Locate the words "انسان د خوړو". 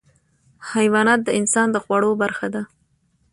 1.39-2.11